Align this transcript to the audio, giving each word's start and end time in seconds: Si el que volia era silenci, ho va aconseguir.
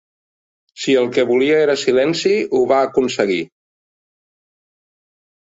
Si 0.85 0.95
el 1.01 1.09
que 1.17 1.25
volia 1.31 1.59
era 1.65 1.75
silenci, 1.81 2.33
ho 2.57 2.63
va 2.73 2.81
aconseguir. 2.87 3.39